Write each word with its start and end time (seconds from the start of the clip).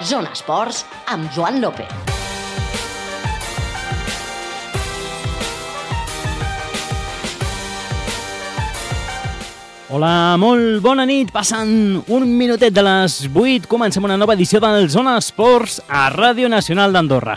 Zona 0.00 0.30
Esports 0.32 0.86
amb 1.12 1.28
Joan 1.34 1.60
López. 1.60 1.88
Hola, 9.90 10.38
molt 10.40 10.80
bona 10.80 11.04
nit. 11.04 11.28
Passant 11.34 12.00
un 12.08 12.28
minutet 12.32 12.72
de 12.72 12.84
les 12.86 13.18
8, 13.28 13.68
comencem 13.68 14.06
una 14.06 14.16
nova 14.16 14.38
edició 14.38 14.60
del 14.62 14.88
Zona 14.88 15.18
Esports 15.20 15.82
a 15.84 16.08
Ràdio 16.14 16.48
Nacional 16.48 16.96
d'Andorra. 16.96 17.36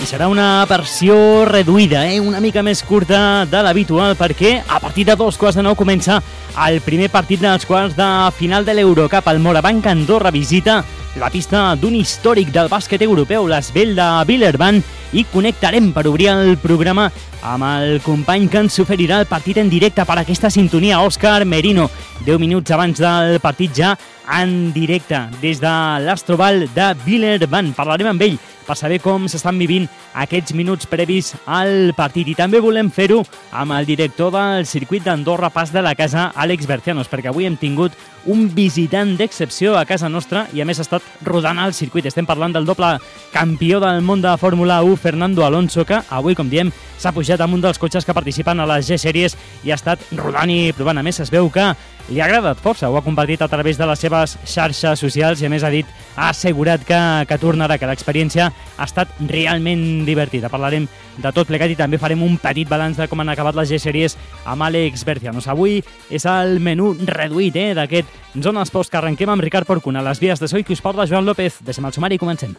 I 0.00 0.08
serà 0.08 0.30
una 0.32 0.64
versió 0.70 1.44
reduïda, 1.44 2.06
eh? 2.08 2.22
una 2.24 2.40
mica 2.40 2.64
més 2.64 2.80
curta 2.86 3.44
de 3.44 3.60
l'habitual, 3.62 4.16
perquè 4.16 4.62
a 4.64 4.80
partir 4.80 5.04
de 5.10 5.18
dos 5.18 5.36
quarts 5.36 5.60
de 5.60 5.66
nou 5.66 5.76
comença 5.76 6.22
el 6.68 6.80
primer 6.84 7.08
partit 7.10 7.40
dels 7.40 7.64
quarts 7.66 7.96
de 7.96 8.08
final 8.36 8.64
de 8.64 8.74
l'Eurocup. 8.76 9.28
El 9.28 9.40
Morabanc 9.40 9.86
Andorra 9.86 10.30
visita 10.30 10.82
la 11.20 11.30
pista 11.32 11.74
d'un 11.76 11.94
històric 11.96 12.52
del 12.52 12.70
bàsquet 12.72 13.02
europeu, 13.04 13.46
l'Esbel 13.48 13.94
de 13.96 14.08
Villerban, 14.28 14.82
i 15.12 15.24
connectarem 15.28 15.92
per 15.92 16.06
obrir 16.08 16.30
el 16.32 16.56
programa 16.58 17.10
amb 17.42 17.66
el 17.66 18.00
company 18.04 18.48
que 18.48 18.62
ens 18.62 18.78
oferirà 18.82 19.20
el 19.20 19.28
partit 19.30 19.58
en 19.60 19.70
directe 19.70 20.06
per 20.08 20.18
aquesta 20.20 20.50
sintonia, 20.50 21.02
Òscar 21.02 21.44
Merino. 21.44 21.90
10 22.22 22.38
minuts 22.38 22.70
abans 22.70 23.00
del 23.02 23.40
partit 23.42 23.74
ja 23.74 23.96
en 24.38 24.72
directe 24.72 25.18
des 25.42 25.60
de 25.60 25.74
l'Astroval 26.04 26.68
de 26.74 26.92
Villerban. 27.04 27.72
Parlarem 27.74 28.12
amb 28.12 28.22
ell 28.22 28.38
per 28.62 28.76
saber 28.78 29.00
com 29.02 29.26
s'estan 29.26 29.58
vivint 29.58 29.88
aquests 30.14 30.54
minuts 30.54 30.86
previs 30.86 31.32
al 31.50 31.92
partit. 31.98 32.30
I 32.30 32.38
també 32.38 32.60
volem 32.62 32.92
fer-ho 32.94 33.20
amb 33.50 33.74
el 33.74 33.88
director 33.88 34.30
del 34.34 34.66
circuit 34.70 35.04
d'Andorra 35.04 35.50
Pas 35.50 35.72
de 35.74 35.82
la 35.82 35.96
Casa, 35.98 36.30
Àlex 36.36 36.68
Bercianos, 36.70 37.10
perquè 37.10 37.32
avui 37.32 37.48
hem 37.48 37.58
tingut 37.58 37.98
un 38.30 38.46
visitant 38.54 39.16
d'excepció 39.18 39.74
a 39.74 39.84
casa 39.84 40.08
nostra 40.08 40.46
i 40.54 40.62
a 40.62 40.64
més 40.64 40.78
ha 40.78 40.86
estat 40.86 41.02
rodant 41.26 41.58
al 41.58 41.74
circuit. 41.74 42.06
Estem 42.06 42.26
parlant 42.28 42.54
del 42.54 42.68
doble 42.68 42.94
campió 43.32 43.80
del 43.82 44.02
món 44.06 44.22
de 44.22 44.36
Fórmula 44.38 44.82
1, 44.86 45.01
Fernando 45.02 45.44
Alonso, 45.44 45.84
que 45.84 45.98
avui, 46.08 46.36
com 46.38 46.48
diem, 46.48 46.70
s'ha 47.02 47.12
pujat 47.12 47.40
amb 47.42 47.58
un 47.58 47.64
dels 47.64 47.80
cotxes 47.82 48.06
que 48.06 48.14
participen 48.14 48.62
a 48.62 48.68
les 48.70 48.86
G-Sèries 48.86 49.34
i 49.66 49.72
ha 49.72 49.78
estat 49.78 50.00
rodant 50.14 50.50
i 50.54 50.70
provant. 50.76 51.00
A 51.00 51.02
més, 51.02 51.18
es 51.20 51.32
veu 51.34 51.50
que 51.50 51.72
li 52.08 52.20
ha 52.20 52.26
agradat 52.26 52.58
força, 52.62 52.90
ho 52.90 52.96
ha 52.98 53.04
compartit 53.04 53.42
a 53.42 53.48
través 53.50 53.78
de 53.78 53.86
les 53.86 54.00
seves 54.02 54.36
xarxes 54.46 55.02
socials 55.02 55.42
i 55.42 55.46
a 55.46 55.50
més 55.52 55.62
ha 55.62 55.70
dit, 55.70 55.86
ha 56.16 56.30
assegurat 56.30 56.82
que, 56.86 56.98
que 57.28 57.38
tornarà, 57.42 57.78
que 57.78 57.88
l'experiència 57.90 58.50
ha 58.50 58.86
estat 58.86 59.12
realment 59.30 60.04
divertida. 60.06 60.50
Parlarem 60.52 60.88
de 61.18 61.32
tot 61.34 61.48
plegat 61.50 61.72
i 61.72 61.78
també 61.78 62.00
farem 62.02 62.22
un 62.24 62.38
petit 62.42 62.68
balanç 62.68 63.00
de 63.00 63.08
com 63.10 63.22
han 63.22 63.32
acabat 63.32 63.58
les 63.58 63.70
G-Sèries 63.70 64.18
amb 64.48 64.66
Àlex 64.68 65.06
Bercianos. 65.08 65.48
Avui 65.50 65.80
és 66.10 66.26
el 66.26 66.58
menú 66.62 66.92
reduït 67.06 67.58
eh, 67.58 67.72
d'aquest 67.78 68.38
Zona 68.42 68.66
Esports 68.66 68.90
que 68.90 69.00
arrenquem 69.00 69.30
amb 69.32 69.44
Ricard 69.44 69.68
Porcuna. 69.68 70.02
A 70.02 70.10
les 70.10 70.22
vies 70.22 70.40
de 70.40 70.50
Soy, 70.50 70.64
que 70.64 70.76
us 70.76 70.84
parla 70.84 71.08
Joan 71.10 71.26
López. 71.28 71.60
Deixem 71.66 71.86
el 71.86 71.94
sumari 71.94 72.18
i 72.18 72.22
comencem. 72.22 72.56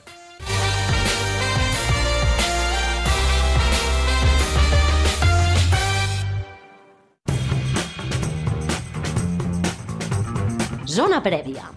Zona 11.13 11.21
prèvia. 11.21 11.67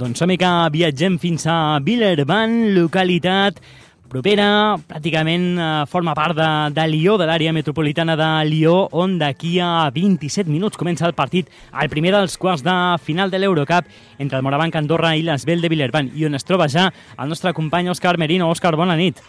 Doncs 0.00 0.16
som 0.22 0.30
que 0.32 0.52
viatgem 0.72 1.18
fins 1.20 1.44
a 1.44 1.78
Villerban, 1.84 2.72
localitat 2.72 3.60
propera, 4.08 4.78
pràcticament 4.88 5.44
eh, 5.58 5.66
forma 5.90 6.14
part 6.16 6.38
de, 6.38 6.48
de 6.72 6.86
Lió, 6.88 7.18
de 7.20 7.26
l'àrea 7.28 7.52
metropolitana 7.52 8.16
de 8.16 8.30
Lió, 8.48 8.78
on 8.96 9.18
d'aquí 9.20 9.58
a 9.60 9.90
27 9.92 10.48
minuts 10.48 10.80
comença 10.80 11.04
el 11.04 11.16
partit, 11.18 11.52
el 11.82 11.92
primer 11.92 12.14
dels 12.14 12.38
quarts 12.40 12.64
de 12.64 12.78
final 13.04 13.28
de 13.28 13.42
l'Eurocup 13.42 13.90
entre 14.16 14.40
el 14.40 14.46
Morabanc 14.46 14.80
Andorra 14.80 15.12
i 15.18 15.26
l'Esbel 15.26 15.60
de 15.60 15.68
Villerban, 15.68 16.12
i 16.16 16.24
on 16.24 16.38
es 16.38 16.48
troba 16.48 16.70
ja 16.70 16.88
el 17.18 17.28
nostre 17.28 17.52
company 17.52 17.92
Òscar 17.92 18.16
Merino. 18.16 18.48
Òscar, 18.54 18.72
bona 18.80 18.96
nit. 18.96 19.20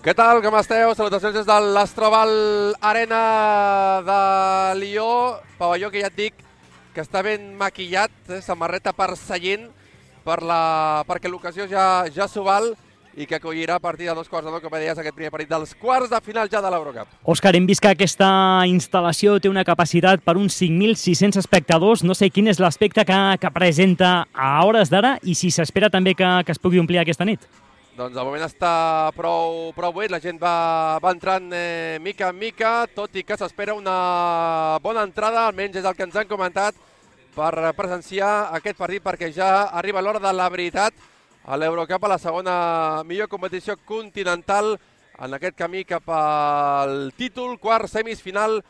Què 0.00 0.14
tal, 0.16 0.38
com 0.40 0.54
esteu? 0.56 0.94
Salutacions 0.96 1.34
des 1.36 1.44
de 1.44 1.56
l'Astroval 1.76 2.30
Arena 2.80 3.18
de 4.06 4.20
Lió, 4.80 5.10
pavelló 5.58 5.90
que 5.92 6.00
ja 6.00 6.08
et 6.08 6.16
dic 6.16 6.40
que 6.94 7.04
està 7.04 7.20
ben 7.20 7.50
maquillat, 7.60 8.14
eh? 8.32 8.38
samarreta 8.40 8.94
per 8.96 9.10
seient, 9.20 9.68
per 10.24 10.38
la, 10.40 11.04
perquè 11.04 11.28
l'ocasió 11.28 11.68
ja, 11.68 11.84
ja 12.16 12.30
s'ho 12.32 12.46
val 12.48 12.70
i 13.12 13.28
que 13.28 13.36
acollirà 13.36 13.76
a 13.76 13.84
partir 13.84 14.08
de 14.08 14.16
dos 14.16 14.32
quarts 14.32 14.48
de 14.48 14.56
nou, 14.56 14.64
com 14.64 14.72
deies, 14.72 14.96
aquest 14.96 15.18
primer 15.20 15.34
partit 15.36 15.52
dels 15.52 15.76
quarts 15.76 16.08
de 16.08 16.24
final 16.24 16.48
ja 16.48 16.64
de 16.64 16.72
l'Eurocup. 16.72 17.12
Òscar, 17.28 17.52
hem 17.52 17.68
vist 17.68 17.84
que 17.84 17.92
aquesta 17.92 18.32
instal·lació 18.72 19.36
té 19.36 19.52
una 19.52 19.68
capacitat 19.68 20.24
per 20.24 20.38
uns 20.40 20.56
5.600 20.64 21.44
espectadors. 21.44 22.08
No 22.08 22.16
sé 22.16 22.32
quin 22.32 22.48
és 22.48 22.62
l'aspecte 22.62 23.04
que, 23.04 23.24
que 23.36 23.52
presenta 23.52 24.22
a 24.32 24.54
hores 24.64 24.88
d'ara 24.88 25.18
i 25.20 25.36
si 25.36 25.52
s'espera 25.52 25.92
també 25.92 26.16
que, 26.16 26.38
que 26.46 26.56
es 26.56 26.62
pugui 26.62 26.80
omplir 26.80 27.04
aquesta 27.04 27.28
nit. 27.28 27.44
Doncs 27.98 28.14
de 28.14 28.22
moment 28.22 28.44
està 28.46 29.10
prou, 29.16 29.72
prou 29.74 29.92
buit, 29.96 30.10
la 30.12 30.20
gent 30.22 30.36
va, 30.38 30.98
va 31.02 31.10
entrant 31.10 31.48
eh, 31.50 31.98
mica 31.98 32.28
en 32.30 32.38
mica, 32.38 32.86
tot 32.94 33.16
i 33.18 33.24
que 33.26 33.34
s'espera 33.36 33.74
una 33.74 34.78
bona 34.84 35.02
entrada, 35.02 35.42
almenys 35.48 35.80
és 35.80 35.88
el 35.88 35.96
que 35.98 36.06
ens 36.06 36.14
han 36.14 36.30
comentat, 36.30 36.78
per 37.34 37.50
presenciar 37.74 38.52
aquest 38.54 38.78
partit, 38.78 39.02
perquè 39.02 39.32
ja 39.34 39.66
arriba 39.74 40.02
l'hora 40.04 40.22
de 40.22 40.32
la 40.32 40.46
veritat. 40.52 40.94
A 41.42 41.58
l'Eurocup, 41.58 42.04
a 42.04 42.12
la 42.14 42.20
segona 42.22 42.54
millor 43.08 43.26
competició 43.32 43.74
continental, 43.88 44.76
en 45.18 45.34
aquest 45.34 45.58
camí 45.58 45.82
cap 45.84 46.06
al 46.14 47.10
títol, 47.18 47.58
quart 47.58 47.90
semisfinal, 47.90 48.60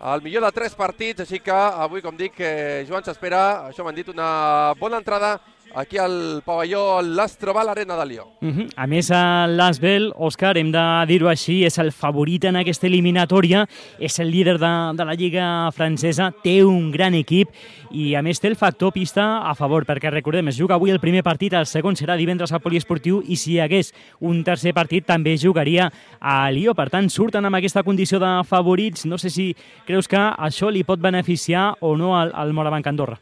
el 0.00 0.22
millor 0.24 0.46
de 0.46 0.54
tres 0.56 0.72
partits, 0.74 1.26
així 1.26 1.42
que 1.44 1.52
avui, 1.52 2.00
com 2.00 2.16
dic, 2.16 2.40
eh, 2.40 2.86
Joan 2.88 3.04
s'espera, 3.04 3.68
això 3.68 3.84
m'han 3.84 3.98
dit, 3.98 4.08
una 4.08 4.72
bona 4.80 5.02
entrada 5.04 5.34
aquí 5.74 5.98
al 5.98 6.42
pavelló 6.44 7.00
l'Astroval 7.02 7.68
Arena 7.68 7.96
de 7.96 8.06
Lió. 8.06 8.24
Uh 8.40 8.48
-huh. 8.48 8.68
A 8.76 8.86
més, 8.86 9.10
l'Asbel, 9.10 10.12
Òscar, 10.16 10.56
hem 10.56 10.72
de 10.72 11.04
dir-ho 11.06 11.28
així, 11.28 11.64
és 11.64 11.78
el 11.78 11.92
favorit 11.92 12.44
en 12.44 12.56
aquesta 12.56 12.86
eliminatòria, 12.86 13.68
és 13.98 14.18
el 14.18 14.30
líder 14.30 14.58
de, 14.58 14.92
de 14.96 15.04
la 15.04 15.14
Lliga 15.14 15.70
francesa, 15.72 16.32
té 16.42 16.64
un 16.64 16.90
gran 16.90 17.14
equip 17.14 17.48
i, 17.90 18.14
a 18.14 18.22
més, 18.22 18.40
té 18.40 18.48
el 18.48 18.56
factor 18.56 18.92
pista 18.92 19.48
a 19.48 19.54
favor, 19.54 19.84
perquè 19.84 20.10
recordem, 20.10 20.48
es 20.48 20.56
juga 20.56 20.74
avui 20.74 20.90
el 20.90 21.00
primer 21.00 21.22
partit, 21.22 21.52
el 21.52 21.66
segon 21.66 21.96
serà 21.96 22.16
divendres 22.16 22.52
al 22.52 22.60
poliesportiu 22.60 23.22
i 23.26 23.36
si 23.36 23.52
hi 23.52 23.60
hagués 23.60 23.94
un 24.20 24.44
tercer 24.44 24.72
partit 24.74 25.06
també 25.06 25.36
jugaria 25.36 25.92
a 26.20 26.50
Lió. 26.50 26.74
Per 26.74 26.90
tant, 26.90 27.08
surten 27.08 27.44
amb 27.44 27.56
aquesta 27.56 27.82
condició 27.82 28.18
de 28.18 28.44
favorits. 28.44 29.06
No 29.06 29.18
sé 29.18 29.30
si 29.30 29.56
creus 29.86 30.08
que 30.08 30.16
això 30.16 30.70
li 30.70 30.84
pot 30.84 31.00
beneficiar 31.00 31.74
o 31.80 31.96
no 31.96 32.16
al, 32.18 32.32
al 32.34 32.52
Morabanc 32.52 32.86
Andorra 32.86 33.20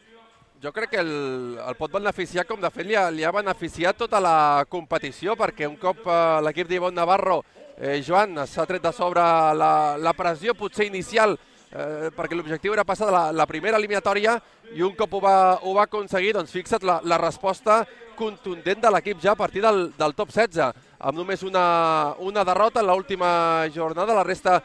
jo 0.62 0.72
crec 0.72 0.90
que 0.90 1.00
el, 1.00 1.58
el 1.62 1.76
pot 1.78 1.92
beneficiar, 1.94 2.44
com 2.46 2.60
de 2.60 2.70
fet 2.74 2.86
li 2.86 2.96
ha, 2.98 3.08
li 3.14 3.22
ha 3.22 3.34
beneficiat 3.34 3.98
tota 3.98 4.18
la 4.22 4.64
competició, 4.70 5.36
perquè 5.38 5.68
un 5.70 5.76
cop 5.78 6.02
eh, 6.06 6.16
l'equip 6.42 6.68
d'Ivon 6.70 6.94
Navarro, 6.94 7.42
eh, 7.78 8.00
Joan, 8.02 8.34
s'ha 8.46 8.66
tret 8.66 8.82
de 8.82 8.92
sobre 8.94 9.22
la, 9.54 9.72
la 10.02 10.14
pressió 10.18 10.56
potser 10.58 10.88
inicial, 10.88 11.36
eh, 11.70 12.10
perquè 12.16 12.34
l'objectiu 12.34 12.74
era 12.74 12.86
passar 12.88 13.06
de 13.06 13.14
la, 13.14 13.24
la 13.30 13.46
primera 13.46 13.78
eliminatòria 13.78 14.34
i 14.74 14.82
un 14.82 14.96
cop 14.98 15.14
ho 15.14 15.20
va, 15.22 15.36
ho 15.62 15.74
va 15.76 15.86
aconseguir, 15.86 16.34
doncs 16.34 16.54
fixa't 16.54 16.82
la, 16.82 16.98
la 17.06 17.20
resposta 17.22 17.84
contundent 18.18 18.82
de 18.82 18.90
l'equip 18.90 19.22
ja 19.22 19.36
a 19.36 19.38
partir 19.38 19.62
del, 19.62 19.92
del 19.94 20.16
top 20.18 20.32
16, 20.34 20.72
amb 20.98 21.18
només 21.20 21.44
una, 21.46 22.16
una 22.18 22.42
derrota 22.42 22.82
en 22.82 22.90
l'última 22.90 23.30
jornada, 23.74 24.16
la 24.16 24.26
resta 24.26 24.58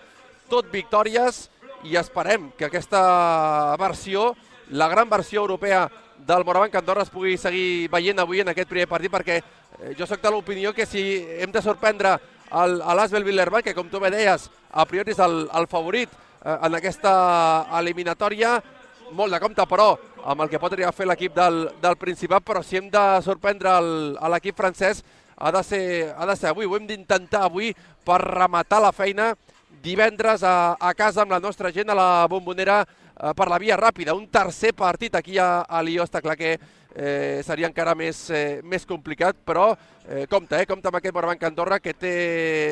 tot 0.50 0.74
victòries 0.74 1.46
i 1.86 2.00
esperem 2.00 2.50
que 2.58 2.66
aquesta 2.66 3.04
versió 3.78 4.32
la 4.74 4.88
gran 4.88 5.10
versió 5.10 5.42
europea 5.42 5.90
del 6.18 6.44
Morabanc 6.44 6.74
Andorra 6.76 7.04
es 7.04 7.12
pugui 7.14 7.38
seguir 7.38 7.90
veient 7.94 8.18
avui 8.20 8.42
en 8.42 8.50
aquest 8.50 8.70
primer 8.70 8.88
partit 8.90 9.12
perquè 9.14 9.36
eh, 9.38 9.92
jo 9.98 10.08
sóc 10.10 10.22
de 10.22 10.32
l'opinió 10.34 10.74
que 10.74 10.88
si 10.90 11.04
hem 11.38 11.52
de 11.54 11.62
sorprendre 11.62 12.18
l'Asbel 12.54 13.24
Villerban, 13.24 13.62
que 13.62 13.74
com 13.74 13.90
tu 13.90 14.00
bé 14.02 14.10
deies, 14.14 14.50
a 14.72 14.86
priori 14.86 15.14
és 15.14 15.20
el, 15.22 15.48
el 15.54 15.68
favorit 15.70 16.10
eh, 16.10 16.56
en 16.56 16.78
aquesta 16.78 17.14
eliminatòria, 17.80 18.56
molt 19.14 19.34
de 19.34 19.42
compte, 19.42 19.66
però, 19.70 19.92
amb 20.26 20.42
el 20.42 20.50
que 20.50 20.62
pot 20.62 20.74
arribar 20.74 20.90
a 20.90 20.98
fer 20.98 21.08
l'equip 21.10 21.36
del, 21.38 21.68
del 21.82 21.98
Principat, 22.02 22.46
però 22.46 22.64
si 22.66 22.78
hem 22.78 22.90
de 22.94 23.04
sorprendre 23.26 23.78
l'equip 24.34 24.58
francès, 24.58 25.04
ha 25.38 25.52
de, 25.54 25.64
ser, 25.66 25.84
ha 26.18 26.26
de 26.30 26.38
ser 26.38 26.50
avui, 26.50 26.66
ho 26.66 26.78
hem 26.78 26.90
d'intentar 26.90 27.46
avui 27.46 27.74
per 28.06 28.22
rematar 28.26 28.82
la 28.82 28.94
feina 28.94 29.34
divendres 29.84 30.42
a, 30.48 30.74
a 30.80 30.94
casa 30.98 31.22
amb 31.22 31.34
la 31.34 31.42
nostra 31.44 31.70
gent 31.74 31.90
a 31.90 31.98
la 31.98 32.10
bombonera 32.32 32.84
per 33.14 33.48
la 33.50 33.60
via 33.62 33.78
ràpida. 33.78 34.16
Un 34.18 34.26
tercer 34.32 34.74
partit 34.74 35.16
aquí 35.16 35.38
a, 35.38 35.64
a 35.70 35.82
Lió 35.86 36.04
està 36.04 36.22
clar 36.22 36.36
que 36.40 36.56
eh, 36.96 37.42
seria 37.46 37.68
encara 37.68 37.96
més, 37.96 38.30
eh, 38.30 38.62
més 38.64 38.86
complicat, 38.86 39.38
però 39.46 39.72
eh, 40.08 40.26
compte, 40.30 40.60
eh, 40.60 40.68
compte 40.70 40.90
amb 40.90 41.00
aquest 41.00 41.16
Morabanc 41.16 41.44
Andorra 41.44 41.80
que 41.80 41.94
té 41.94 42.14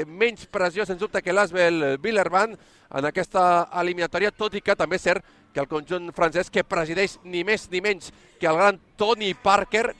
menys 0.07 0.45
pressió, 0.51 0.85
sens 0.85 1.01
dubte, 1.01 1.21
que 1.21 1.33
l'Asbel 1.33 1.97
Villerban 2.01 2.55
en 2.91 3.07
aquesta 3.07 3.67
eliminatòria, 3.81 4.31
tot 4.31 4.55
i 4.55 4.61
que 4.61 4.75
també 4.77 4.99
és 4.99 5.07
cert 5.07 5.25
que 5.53 5.59
el 5.59 5.67
conjunt 5.67 6.11
francès 6.15 6.49
que 6.51 6.63
presideix 6.63 7.17
ni 7.23 7.43
més 7.43 7.67
ni 7.71 7.81
menys 7.83 8.11
que 8.39 8.47
el 8.47 8.59
gran 8.59 8.79
Tony 8.97 9.33
Parker 9.35 9.91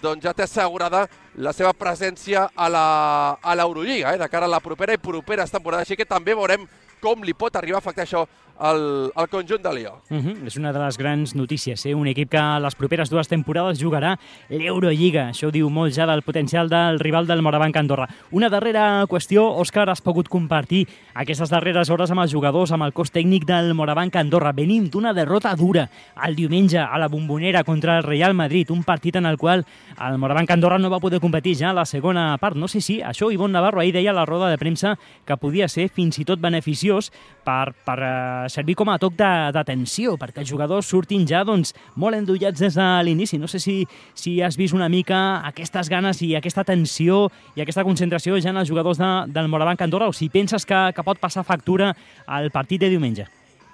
doncs 0.00 0.24
ja 0.24 0.32
té 0.32 0.44
assegurada 0.44 1.06
la 1.36 1.52
seva 1.52 1.72
presència 1.76 2.46
a 2.56 2.68
l'Eurolliga, 2.68 4.14
eh, 4.14 4.18
de 4.18 4.28
cara 4.28 4.48
a 4.48 4.54
la 4.54 4.60
propera 4.64 4.96
i 4.96 5.00
properes 5.00 5.52
temporades. 5.52 5.86
Així 5.86 5.96
que 5.96 6.08
també 6.08 6.34
veurem 6.34 6.66
com 7.00 7.22
li 7.24 7.34
pot 7.34 7.54
arribar 7.56 7.80
a 7.80 7.84
afectar 7.84 8.04
això 8.04 8.26
el, 8.60 9.10
el 9.16 9.28
conjunt 9.28 9.62
de 9.62 9.72
Lió. 9.74 9.92
Uh 10.10 10.16
-huh. 10.16 10.46
És 10.46 10.56
una 10.56 10.72
de 10.72 10.78
les 10.78 10.98
grans 10.98 11.34
notícies, 11.34 11.86
eh? 11.86 11.94
un 11.94 12.06
equip 12.06 12.30
que 12.30 12.60
les 12.60 12.74
properes 12.74 13.10
dues 13.10 13.28
temporades 13.28 13.82
jugarà 13.82 14.18
l'Eurolliga. 14.48 15.30
Això 15.30 15.50
diu 15.50 15.68
molt 15.70 15.94
ja 15.94 16.06
del 16.06 16.22
potencial 16.22 16.68
del 16.68 16.98
rival 17.00 17.26
del 17.26 17.42
Morabanc 17.42 17.76
Andorra. 17.76 18.08
Una 18.30 18.48
darrera 18.48 19.06
qüestió, 19.06 19.44
Òscar, 19.56 19.88
has 19.88 20.00
pogut 20.00 20.28
compartir 20.28 20.86
aquestes 21.14 21.50
darreres 21.50 21.90
hores 21.90 22.10
amb 22.10 22.20
els 22.20 22.32
jugadors, 22.32 22.72
amb 22.72 22.84
el 22.84 22.92
cos 22.92 23.12
tècnic 23.12 23.44
del 23.44 23.74
Morabanc 23.74 24.16
Andorra. 24.16 24.52
Venim 24.52 24.88
d'una 24.90 25.12
derrota 25.12 25.54
dura 25.54 25.88
el 26.24 26.36
diumenge 26.36 26.78
a 26.78 26.98
la 26.98 27.08
Bombonera 27.08 27.64
contra 27.64 27.98
el 27.98 28.04
Real 28.04 28.34
Madrid, 28.34 28.70
un 28.70 28.84
partit 28.84 29.16
en 29.16 29.26
el 29.26 29.38
qual 29.38 29.64
el 29.98 30.18
Morabanc 30.18 30.50
Andorra 30.50 30.78
no 30.78 30.90
va 30.90 31.00
poder 31.00 31.20
competir 31.20 31.56
ja 31.56 31.70
a 31.70 31.74
la 31.74 31.84
segona 31.84 32.36
part. 32.38 32.56
No 32.56 32.68
sé 32.68 32.80
si 32.80 33.00
això 33.00 33.32
Ivonne 33.32 33.52
Navarro 33.52 33.80
ahir 33.80 33.94
deia 33.94 34.10
a 34.10 34.14
la 34.14 34.26
roda 34.26 34.50
de 34.50 34.58
premsa 34.58 34.98
que 35.24 35.36
podia 35.36 35.68
ser 35.68 35.88
fins 35.88 36.18
i 36.18 36.24
tot 36.24 36.40
beneficiós 36.40 37.10
per, 37.44 37.72
per 37.84 37.98
uh, 37.98 38.49
servir 38.50 38.76
com 38.78 38.90
a 38.90 38.98
toc 39.00 39.16
d'atenció, 39.16 40.16
perquè 40.20 40.42
els 40.42 40.50
jugadors 40.50 40.88
surtin 40.90 41.26
ja 41.28 41.42
doncs, 41.46 41.74
molt 41.96 42.18
endollats 42.18 42.60
des 42.60 42.76
de 42.76 42.88
l'inici. 43.06 43.38
No 43.38 43.48
sé 43.48 43.62
si, 43.62 43.80
si 44.14 44.38
has 44.42 44.58
vist 44.60 44.76
una 44.76 44.90
mica 44.92 45.40
aquestes 45.48 45.88
ganes 45.88 46.22
i 46.26 46.34
aquesta 46.38 46.64
tensió 46.64 47.28
i 47.56 47.64
aquesta 47.64 47.84
concentració 47.86 48.38
ja 48.40 48.52
en 48.52 48.60
els 48.60 48.70
jugadors 48.70 49.00
de, 49.00 49.10
del 49.32 49.48
Morabanc 49.48 49.82
Andorra 49.82 50.10
o 50.10 50.16
si 50.16 50.28
penses 50.28 50.66
que, 50.66 50.88
que 50.94 51.06
pot 51.06 51.20
passar 51.22 51.46
factura 51.46 51.94
al 52.26 52.50
partit 52.50 52.82
de 52.82 52.90
diumenge. 52.92 53.28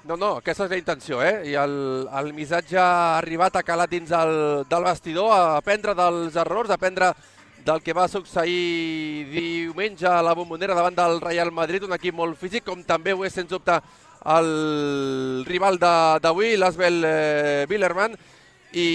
No, 0.06 0.14
no, 0.14 0.36
aquesta 0.38 0.68
és 0.68 0.70
la 0.70 0.78
intenció, 0.78 1.18
eh? 1.18 1.48
I 1.50 1.56
el, 1.58 1.72
el 2.14 2.28
missatge 2.34 2.78
ha 2.78 3.16
arribat, 3.16 3.56
a 3.58 3.64
calat 3.66 3.90
dins 3.90 4.12
el, 4.14 4.36
del 4.70 4.84
vestidor, 4.86 5.32
a 5.34 5.56
aprendre 5.56 5.96
dels 5.98 6.36
errors, 6.38 6.70
a 6.70 6.78
aprendre 6.78 7.10
del 7.66 7.82
que 7.82 7.92
va 7.92 8.06
succeir 8.06 9.26
diumenge 9.32 10.06
a 10.06 10.22
la 10.22 10.36
bombonera 10.38 10.76
davant 10.78 10.94
del 10.94 11.18
Real 11.20 11.50
Madrid, 11.50 11.82
un 11.82 11.96
equip 11.96 12.14
molt 12.14 12.38
físic, 12.38 12.62
com 12.68 12.84
també 12.86 13.16
ho 13.16 13.24
és, 13.26 13.34
sens 13.34 13.50
dubte, 13.50 13.80
el 14.34 15.44
rival 15.46 15.78
d'avui, 15.78 16.56
l'Asbel 16.58 17.02
eh, 17.06 17.66
Willerman, 17.70 18.16
i, 18.76 18.88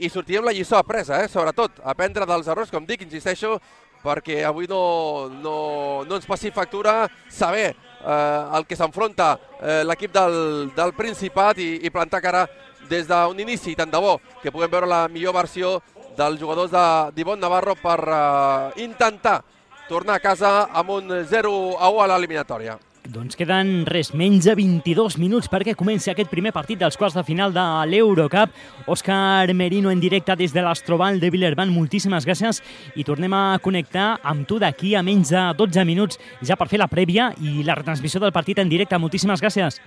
i 0.00 0.10
sortir 0.10 0.40
amb 0.40 0.48
la 0.48 0.54
lliçó 0.56 0.78
apresa, 0.78 1.20
eh? 1.22 1.28
sobretot, 1.28 1.82
aprendre 1.84 2.26
dels 2.26 2.48
errors, 2.48 2.72
com 2.72 2.86
dic, 2.88 3.04
insisteixo, 3.04 3.58
perquè 4.04 4.42
avui 4.44 4.68
no, 4.68 5.30
no, 5.40 5.56
no 6.04 6.18
ens 6.18 6.28
passi 6.28 6.52
factura 6.52 7.06
saber 7.32 7.70
eh, 7.72 8.56
el 8.58 8.66
que 8.68 8.76
s'enfronta 8.76 9.34
eh, 9.60 9.82
l'equip 9.86 10.12
del, 10.12 10.70
del 10.76 10.92
Principat 10.96 11.60
i, 11.62 11.70
i 11.84 11.92
plantar 11.92 12.20
cara 12.24 12.44
des 12.88 13.08
d'un 13.08 13.38
inici, 13.40 13.72
tant 13.76 13.90
de 13.90 14.00
bo 14.00 14.18
que 14.42 14.52
puguem 14.52 14.72
veure 14.72 14.88
la 14.90 15.04
millor 15.08 15.36
versió 15.36 15.78
dels 16.14 16.38
jugadors 16.38 16.70
d'Ivon 17.14 17.40
Navarro 17.40 17.74
per 17.74 17.98
uh, 18.06 18.70
intentar 18.78 19.40
tornar 19.88 20.18
a 20.20 20.22
casa 20.22 20.68
amb 20.70 20.92
un 20.94 21.14
0 21.26 21.54
a 21.80 21.90
1 21.90 22.02
a 22.04 22.10
l'eliminatòria. 22.12 22.76
Doncs 23.04 23.36
queden 23.36 23.82
res 23.84 24.14
menys 24.16 24.46
de 24.48 24.54
22 24.56 25.18
minuts 25.20 25.50
perquè 25.52 25.74
comenci 25.76 26.08
aquest 26.08 26.30
primer 26.32 26.54
partit 26.56 26.80
dels 26.80 26.96
quarts 26.96 27.12
de 27.18 27.24
final 27.26 27.52
de 27.52 27.64
l'Eurocup. 27.90 28.54
Òscar 28.88 29.52
Merino 29.52 29.92
en 29.92 30.00
directe 30.00 30.32
des 30.40 30.54
de 30.54 30.62
l'Astroval 30.64 31.20
de 31.20 31.28
Villerban, 31.28 31.68
moltíssimes 31.68 32.24
gràcies 32.24 32.62
i 32.96 33.04
tornem 33.04 33.36
a 33.36 33.58
connectar 33.60 34.22
amb 34.24 34.48
tu 34.48 34.56
d'aquí 34.58 34.94
a 34.96 35.02
menys 35.04 35.34
de 35.36 35.44
12 35.52 35.84
minuts 35.84 36.18
ja 36.40 36.56
per 36.56 36.70
fer 36.72 36.80
la 36.80 36.88
prèvia 36.88 37.28
i 37.44 37.60
la 37.62 37.76
retransmissió 37.76 38.22
del 38.24 38.32
partit 38.32 38.64
en 38.64 38.72
directe. 38.72 38.96
Moltíssimes 38.96 39.44
gràcies. 39.44 39.82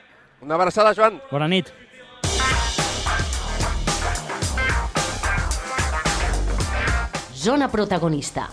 Una 0.45 0.53
abraçada, 0.53 0.93
Joan. 0.93 1.17
Bona 1.31 1.49
nit. 1.49 1.73
Zona 7.33 7.71
protagonista. 7.71 8.51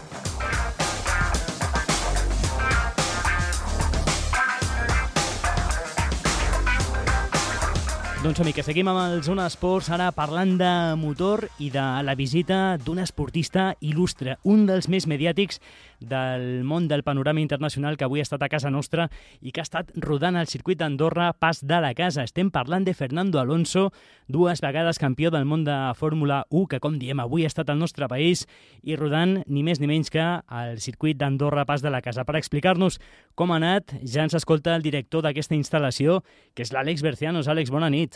Doncs 8.25 8.39
som 8.41 8.49
que 8.57 8.63
seguim 8.65 8.89
amb 8.89 9.03
el 9.03 9.19
Zona 9.21 9.45
Esports, 9.51 9.91
ara 9.93 10.07
parlant 10.17 10.55
de 10.57 10.69
motor 10.97 11.43
i 11.61 11.67
de 11.69 11.83
la 12.07 12.15
visita 12.17 12.79
d'un 12.81 13.03
esportista 13.03 13.75
il·lustre, 13.85 14.39
un 14.49 14.63
dels 14.65 14.89
més 14.89 15.05
mediàtics 15.05 15.61
del 16.01 16.65
món 16.65 16.87
del 16.89 17.03
panorama 17.05 17.43
internacional 17.43 17.99
que 17.99 18.07
avui 18.07 18.23
ha 18.23 18.25
estat 18.25 18.43
a 18.43 18.49
casa 18.49 18.71
nostra 18.73 19.11
i 19.41 19.53
que 19.53 19.61
ha 19.61 19.67
estat 19.69 19.93
rodant 20.01 20.39
el 20.41 20.49
circuit 20.49 20.81
d'Andorra 20.81 21.35
pas 21.37 21.61
de 21.61 21.81
la 21.85 21.93
casa. 21.93 22.25
Estem 22.25 22.49
parlant 22.51 22.85
de 22.89 22.95
Fernando 22.97 23.41
Alonso, 23.41 23.91
dues 24.27 24.65
vegades 24.65 24.99
campió 24.99 25.31
del 25.31 25.45
món 25.45 25.65
de 25.69 25.77
Fórmula 25.97 26.47
1, 26.49 26.67
que 26.73 26.81
com 26.81 26.97
diem 26.99 27.21
avui 27.21 27.45
ha 27.45 27.53
estat 27.53 27.69
al 27.69 27.81
nostre 27.81 28.09
país 28.09 28.47
i 28.83 28.97
rodant 28.97 29.43
ni 29.47 29.63
més 29.63 29.81
ni 29.81 29.91
menys 29.91 30.09
que 30.09 30.25
el 30.65 30.81
circuit 30.81 31.21
d'Andorra 31.21 31.67
pas 31.69 31.85
de 31.85 31.93
la 31.93 32.01
casa. 32.01 32.25
Per 32.25 32.41
explicar-nos 32.41 33.01
com 33.35 33.53
ha 33.53 33.61
anat, 33.61 33.99
ja 34.01 34.25
ens 34.25 34.37
escolta 34.37 34.77
el 34.77 34.85
director 34.85 35.25
d'aquesta 35.25 35.57
instal·lació, 35.57 36.23
que 36.55 36.65
és 36.65 36.73
l'Àlex 36.73 37.05
Bercianos. 37.05 37.53
Àlex, 37.53 37.69
bona 37.69 37.93
nit. 37.93 38.14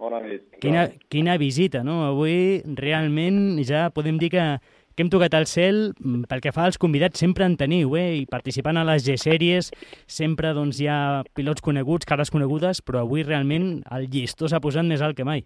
Bona 0.00 0.20
nit. 0.24 0.46
Quina, 0.62 0.86
quina 1.12 1.36
visita, 1.36 1.82
no? 1.84 1.98
Avui 2.06 2.62
realment 2.78 3.58
ja 3.68 3.90
podem 3.92 4.16
dir 4.20 4.30
que, 4.32 4.44
que 4.96 5.04
hem 5.04 5.10
tocat 5.12 5.34
el 5.36 5.44
cel 5.50 5.90
mm, 5.92 6.24
pel 6.30 6.40
que 6.40 6.54
fa 6.56 6.64
als 6.64 6.80
convidats 6.80 7.20
sempre 7.20 7.44
en 7.44 7.58
teniu, 7.60 7.92
eh? 8.00 8.22
I 8.22 8.24
participant 8.30 8.80
a 8.80 8.86
les 8.88 9.04
G-sèries 9.04 9.68
sempre 10.08 10.54
doncs, 10.56 10.80
hi 10.80 10.88
ha 10.88 11.20
pilots 11.36 11.60
coneguts, 11.66 12.08
cares 12.08 12.32
conegudes, 12.32 12.80
però 12.80 13.04
avui 13.04 13.26
realment 13.26 13.82
el 13.92 14.08
llistó 14.08 14.48
s'ha 14.48 14.62
posat 14.64 14.88
més 14.88 15.04
alt 15.04 15.18
que 15.18 15.28
mai. 15.28 15.44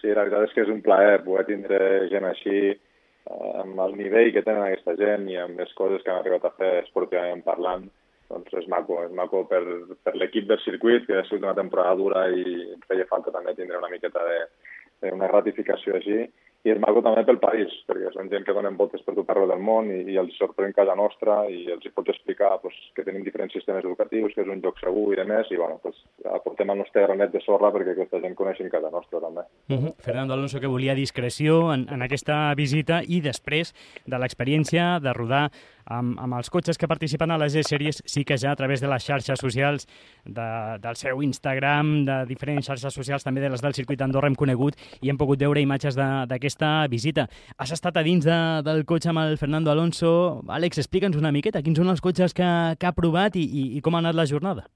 Sí, 0.00 0.10
la 0.10 0.24
veritat 0.26 0.48
és 0.48 0.56
que 0.56 0.66
és 0.66 0.72
un 0.72 0.82
plaer 0.82 1.22
poder 1.22 1.46
tindre 1.46 1.78
gent 2.10 2.26
així 2.26 2.56
eh, 2.74 3.52
amb 3.62 3.78
el 3.86 3.94
nivell 4.00 4.32
que 4.34 4.42
tenen 4.42 4.66
aquesta 4.66 4.96
gent 4.98 5.30
i 5.30 5.38
amb 5.38 5.62
les 5.62 5.70
coses 5.78 6.02
que 6.02 6.10
han 6.10 6.18
arribat 6.24 6.50
a 6.50 6.54
fer 6.58 6.72
esportivament 6.82 7.46
parlant 7.46 7.86
doncs 8.30 8.56
és 8.62 8.66
maco, 8.72 9.02
és 9.06 9.12
maco 9.14 9.44
per, 9.50 9.62
per 10.04 10.16
l'equip 10.16 10.48
del 10.50 10.62
circuit, 10.64 11.06
que 11.06 11.20
ha 11.20 11.26
sigut 11.28 11.46
una 11.46 11.58
temporada 11.58 11.94
dura 12.00 12.26
i 12.30 12.74
feia 12.88 13.06
falta 13.10 13.34
també 13.34 13.54
tindre 13.54 13.78
una 13.78 13.92
miqueta 13.92 14.24
de, 14.26 14.40
de 15.04 15.14
una 15.14 15.30
gratificació 15.30 15.96
així, 15.98 16.26
i 16.66 16.72
és 16.72 16.80
maco 16.82 16.98
també 17.04 17.22
pel 17.26 17.38
país, 17.38 17.70
perquè 17.86 18.10
són 18.10 18.26
gent 18.32 18.42
que 18.46 18.54
donen 18.54 18.74
voltes 18.78 19.02
per 19.06 19.14
tot 19.14 19.28
arreu 19.30 19.46
del 19.46 19.60
món 19.62 19.86
i, 19.92 20.00
i 20.10 20.16
els 20.18 20.34
sorprèn 20.40 20.74
casa 20.74 20.96
nostra 20.98 21.44
i 21.46 21.60
els 21.70 21.84
hi 21.86 21.92
pots 21.94 22.10
explicar 22.10 22.56
pues, 22.62 22.74
que 22.96 23.04
tenim 23.06 23.22
diferents 23.22 23.54
sistemes 23.54 23.84
educatius, 23.84 24.34
que 24.34 24.42
és 24.42 24.50
un 24.50 24.62
lloc 24.64 24.80
segur 24.82 25.04
i 25.14 25.20
de 25.20 25.26
més, 25.28 25.52
i 25.54 25.60
bueno, 25.60 25.78
pues, 25.84 26.00
aportem 26.32 26.72
el 26.74 26.80
nostre 26.82 27.04
granet 27.06 27.30
de 27.36 27.42
sorra 27.44 27.70
perquè 27.74 27.94
aquesta 27.94 28.18
gent 28.24 28.34
coneixin 28.38 28.72
casa 28.72 28.90
nostra 28.90 29.22
també. 29.22 29.46
Uh 29.70 29.78
-huh. 29.78 29.94
Fernando 30.02 30.34
Alonso 30.34 30.58
que 30.60 30.72
volia 30.74 30.98
discreció 30.98 31.72
en, 31.72 31.86
en 31.88 32.02
aquesta 32.02 32.52
visita 32.56 33.00
i 33.06 33.20
després 33.20 33.72
de 34.04 34.18
l'experiència 34.18 34.98
de 34.98 35.12
rodar 35.12 35.50
amb, 35.86 36.18
amb 36.20 36.36
els 36.38 36.50
cotxes 36.52 36.78
que 36.78 36.88
participen 36.90 37.30
a 37.30 37.38
les 37.40 37.54
G-Series 37.54 38.02
sí 38.06 38.24
que 38.26 38.38
ja 38.40 38.52
a 38.52 38.58
través 38.58 38.82
de 38.82 38.90
les 38.90 39.04
xarxes 39.06 39.40
socials, 39.40 39.86
de, 40.24 40.46
del 40.82 40.96
seu 40.98 41.22
Instagram, 41.22 41.92
de 42.08 42.18
diferents 42.30 42.66
xarxes 42.66 42.94
socials, 42.94 43.26
també 43.26 43.44
de 43.44 43.50
les 43.52 43.62
del 43.62 43.76
circuit 43.78 44.00
d'Andorra 44.00 44.30
hem 44.30 44.38
conegut 44.38 44.78
i 45.00 45.10
hem 45.10 45.20
pogut 45.20 45.40
veure 45.42 45.62
imatges 45.62 45.96
d'aquesta 45.96 46.86
visita. 46.92 47.28
Has 47.58 47.74
estat 47.76 47.96
a 47.96 48.06
dins 48.06 48.26
de, 48.26 48.38
del 48.66 48.84
cotxe 48.88 49.12
amb 49.12 49.24
el 49.26 49.38
Fernando 49.38 49.70
Alonso. 49.70 50.42
Àlex, 50.48 50.82
explica'ns 50.82 51.18
una 51.18 51.34
miqueta 51.34 51.62
quins 51.62 51.78
són 51.78 51.92
els 51.92 52.02
cotxes 52.04 52.34
que, 52.36 52.50
que 52.80 52.88
ha 52.88 52.96
provat 52.96 53.36
i, 53.36 53.44
i, 53.46 53.68
i 53.78 53.84
com 53.84 53.94
ha 53.94 54.02
anat 54.04 54.18
la 54.18 54.26
jornada. 54.28 54.66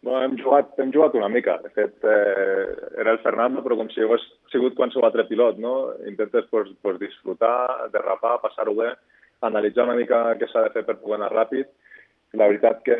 Bueno, 0.00 0.22
hem 0.22 0.36
jugat, 0.38 0.76
hem 0.78 0.92
jugat 0.94 1.16
una 1.18 1.28
mica. 1.28 1.56
De 1.64 1.70
fet, 1.74 1.96
eh, 2.04 2.66
era 3.02 3.12
el 3.16 3.18
Fernando, 3.24 3.64
però 3.64 3.76
com 3.80 3.88
si 3.90 4.04
hagués 4.04 4.22
sigut 4.52 4.76
qualsevol 4.78 5.08
altre 5.08 5.26
pilot, 5.26 5.58
no? 5.58 5.74
Intentes 6.06 6.46
pues, 6.52 6.70
pues, 6.82 7.00
disfrutar, 7.02 7.90
derrapar, 7.92 8.36
passar-ho 8.44 8.76
bé, 8.78 8.92
analitzar 9.46 9.86
una 9.86 9.98
mica 9.98 10.22
què 10.38 10.48
s'ha 10.50 10.64
de 10.66 10.72
fer 10.74 10.84
per 10.86 10.98
poder 11.02 11.20
anar 11.20 11.34
ràpid. 11.34 11.70
La 12.36 12.44
veritat 12.50 12.82
que 12.84 12.96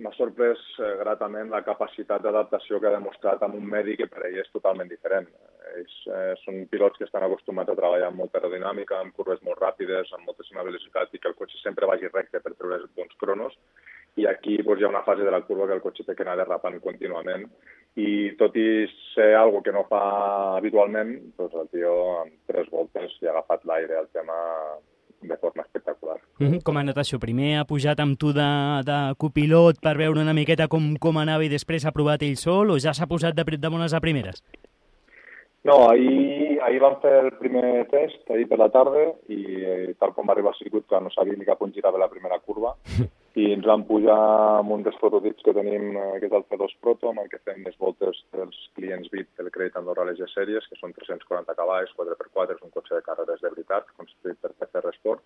m'ha 0.00 0.10
sorprès 0.16 0.60
eh, 0.80 0.94
gratament 1.02 1.50
la 1.52 1.60
capacitat 1.66 2.22
d'adaptació 2.24 2.78
que 2.80 2.88
ha 2.88 2.94
demostrat 2.94 3.42
amb 3.44 3.58
un 3.58 3.66
medi 3.68 3.96
que 3.98 4.06
per 4.08 4.22
ell 4.24 4.38
és 4.40 4.48
totalment 4.54 4.88
diferent. 4.88 5.26
Ells 5.74 5.96
eh, 6.08 6.32
són 6.46 6.62
pilots 6.72 6.96
que 6.96 7.04
estan 7.04 7.26
acostumats 7.26 7.68
a 7.68 7.76
treballar 7.76 8.08
amb 8.08 8.22
molta 8.22 8.40
aerodinàmica, 8.40 8.96
amb 8.96 9.12
curves 9.18 9.42
molt 9.44 9.60
ràpides, 9.60 10.14
amb 10.16 10.24
moltíssima 10.30 10.64
velocitat 10.64 11.12
i 11.12 11.20
que 11.20 11.28
el 11.28 11.36
cotxe 11.36 11.60
sempre 11.60 11.88
vagi 11.90 12.08
recte 12.08 12.40
per 12.40 12.54
treure 12.54 12.80
bons 12.96 13.18
cronos. 13.20 13.58
I 14.16 14.24
aquí 14.26 14.56
doncs, 14.62 14.80
hi 14.80 14.86
ha 14.86 14.92
una 14.94 15.04
fase 15.04 15.28
de 15.28 15.34
la 15.34 15.42
curva 15.44 15.66
que 15.68 15.76
el 15.76 15.84
cotxe 15.84 16.06
té 16.06 16.16
que 16.16 16.24
anar 16.24 16.38
derrapant 16.40 16.80
contínuament 16.80 17.44
i 18.00 18.32
tot 18.40 18.56
i 18.56 18.86
ser 19.10 19.34
algo 19.36 19.60
que 19.66 19.76
no 19.76 19.84
fa 19.92 20.00
habitualment, 20.56 21.12
doncs 21.36 21.60
el 21.60 21.68
tio 21.76 21.92
en 22.22 22.32
tres 22.48 22.72
voltes 22.72 23.20
li 23.20 23.28
ha 23.28 23.36
agafat 23.36 23.68
l'aire 23.68 24.00
al 24.00 24.08
tema 24.16 24.40
de 25.20 25.36
forma 25.36 25.62
espectacular. 25.62 26.18
Mm 26.38 26.46
-hmm. 26.46 26.62
Com 26.62 26.76
ha 26.76 26.80
anat 26.80 26.96
això? 26.96 27.18
Primer 27.18 27.58
ha 27.58 27.64
pujat 27.64 28.00
amb 28.00 28.18
tu 28.18 28.32
de, 28.32 28.50
de 28.84 29.14
copilot 29.18 29.80
per 29.80 29.96
veure 29.96 30.20
una 30.20 30.32
miqueta 30.32 30.68
com, 30.68 30.96
com 30.96 31.18
anava 31.18 31.44
i 31.44 31.48
després 31.48 31.84
ha 31.84 31.92
provat 31.92 32.22
ell 32.22 32.36
sol 32.36 32.70
o 32.70 32.78
ja 32.78 32.94
s'ha 32.94 33.06
posat 33.06 33.34
de, 33.34 33.44
de 33.58 33.68
bones 33.68 33.94
a 33.94 34.00
primeres? 34.00 34.42
No, 35.62 35.90
ahir, 35.90 36.58
ahir 36.64 36.80
vam 36.80 36.96
fer 37.02 37.12
el 37.24 37.32
primer 37.36 37.86
test, 37.90 38.30
ahir 38.30 38.46
per 38.48 38.58
la 38.58 38.70
tarda, 38.70 39.12
i 39.28 39.40
eh, 39.60 39.94
tal 40.00 40.14
com 40.16 40.26
va 40.26 40.32
arribar 40.32 40.54
al 40.54 40.58
circuit, 40.58 40.86
que 40.88 41.00
no 41.00 41.10
sabia 41.10 41.36
ni 41.36 41.44
cap 41.44 41.60
on 41.60 41.72
girava 41.72 41.98
la 41.98 42.08
primera 42.08 42.38
curva, 42.38 42.74
i 43.38 43.46
ens 43.54 43.66
vam 43.66 43.84
pujar 43.86 44.18
amb 44.58 44.72
un 44.74 44.82
dels 44.82 44.96
prototips 44.98 45.44
que 45.46 45.54
tenim, 45.54 45.92
que 46.18 46.26
és 46.26 46.34
el 46.34 46.46
C2 46.50 46.72
Proto, 46.82 47.10
amb 47.10 47.22
el 47.22 47.28
que 47.30 47.38
fem 47.46 47.62
les 47.66 47.76
voltes 47.78 48.18
dels 48.34 48.58
clients 48.74 49.10
VIP 49.12 49.28
del 49.38 49.52
Crèdit 49.54 49.78
Andorra 49.78 50.08
les 50.08 50.18
G-Sèries, 50.18 50.66
que 50.66 50.78
són 50.80 50.94
340 50.96 51.54
cavalls, 51.58 51.94
4x4, 51.98 52.56
és 52.56 52.66
un 52.66 52.74
cotxe 52.74 52.96
de 52.96 53.06
carreres 53.06 53.42
de 53.44 53.52
veritat, 53.54 53.92
construït 54.00 54.40
per 54.42 54.50
PCR 54.58 54.94
Sport, 54.98 55.22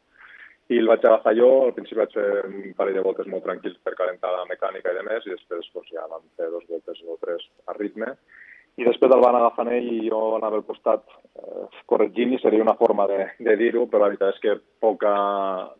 i 0.72 0.78
el 0.80 0.88
vaig 0.88 1.04
agafar 1.04 1.34
jo, 1.36 1.48
al 1.64 1.74
principi 1.76 2.00
vaig 2.00 2.12
fer 2.16 2.28
un 2.48 2.72
parell 2.76 2.98
de 3.00 3.04
voltes 3.04 3.26
molt 3.32 3.44
tranquils 3.48 3.80
per 3.84 3.96
calentar 3.96 4.32
la 4.32 4.46
mecànica 4.48 4.92
i 4.92 4.98
de 5.00 5.04
més, 5.08 5.24
i 5.24 5.32
després 5.32 5.68
pues, 5.72 5.88
ja 5.92 6.04
vam 6.12 6.24
fer 6.36 6.50
dos 6.52 6.64
voltes 6.68 7.00
o 7.08 7.18
tres 7.24 7.44
a 7.68 7.76
ritme, 7.76 8.12
i 8.76 8.84
després 8.86 9.12
el 9.14 9.22
van 9.22 9.36
agafar 9.38 9.68
ell 9.70 9.86
i 9.92 10.08
jo 10.08 10.20
anava 10.34 10.58
al 10.58 10.66
costat 10.66 11.04
eh, 11.38 11.66
corregint 11.90 12.34
i 12.34 12.40
seria 12.42 12.64
una 12.64 12.74
forma 12.78 13.06
de, 13.10 13.20
de 13.38 13.54
dir-ho, 13.60 13.84
però 13.86 14.02
la 14.02 14.10
veritat 14.10 14.34
és 14.34 14.40
que 14.42 14.56
poca, 14.82 15.14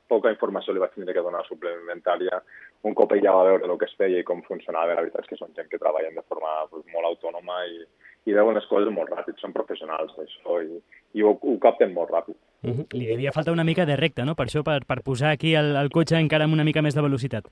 poca 0.09 0.31
informació 0.31 0.75
li 0.75 0.83
vaig 0.83 0.95
tenir 0.95 1.17
que 1.17 1.27
donar 1.27 1.43
suplementària 1.49 2.39
un 2.85 2.95
cop 2.95 3.15
ella 3.17 3.33
va 3.33 3.45
veure 3.49 3.67
el 3.67 3.79
que 3.81 3.89
es 3.89 3.97
feia 3.99 4.21
i 4.21 4.27
com 4.29 4.43
funcionava. 4.47 4.95
La 4.95 5.03
veritat 5.03 5.25
és 5.25 5.31
que 5.33 5.39
són 5.41 5.55
gent 5.57 5.71
que 5.71 5.81
treballen 5.81 6.19
de 6.19 6.25
forma 6.29 6.51
pues, 6.71 6.85
molt 6.93 7.09
autònoma 7.09 7.63
i, 7.73 7.81
i 8.29 8.37
veuen 8.37 8.59
les 8.59 8.67
coses 8.71 8.93
molt 8.93 9.13
ràpid, 9.13 9.41
són 9.41 9.55
professionals 9.57 10.13
d'això 10.19 10.59
i, 10.63 10.81
i 11.17 11.25
ho, 11.25 11.33
ho 11.35 11.55
capten 11.63 11.95
molt 11.97 12.13
ràpid. 12.13 12.37
Uh 12.65 12.75
-huh. 12.75 12.87
Li 12.93 13.07
devia 13.09 13.33
faltar 13.33 13.57
una 13.57 13.65
mica 13.65 13.87
de 13.87 13.97
recte, 13.97 14.25
no?, 14.25 14.35
per 14.35 14.47
això, 14.47 14.63
per, 14.63 14.85
per 14.87 15.03
posar 15.03 15.31
aquí 15.33 15.55
el, 15.55 15.75
el 15.77 15.91
cotxe 15.91 16.21
encara 16.21 16.45
amb 16.45 16.55
una 16.55 16.65
mica 16.65 16.83
més 16.83 16.95
de 16.95 17.03
velocitat. 17.03 17.49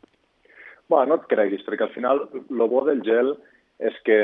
Bueno, 0.89 1.07
no 1.07 1.15
et 1.15 1.29
creguis, 1.29 1.65
perquè 1.65 1.83
al 1.83 1.95
final 1.95 2.29
el 2.35 2.69
bo 2.69 2.85
del 2.85 3.01
gel 3.03 3.37
és 3.83 3.97
que 4.07 4.17